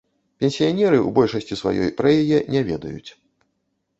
[0.43, 3.11] Пенсіянеры ў большасці сваёй пра яе не ведаюць.